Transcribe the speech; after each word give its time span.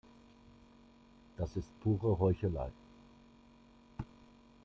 Das 1.37 1.55
ist 1.55 1.79
pure 1.83 2.17
Heuchelei. 2.17 2.71